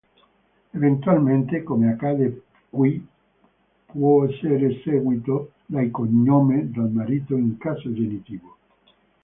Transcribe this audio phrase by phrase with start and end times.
[0.73, 3.07] Eventualmente, come accade qui,
[3.85, 8.57] può essere seguito dal cognome del marito in caso genitivo.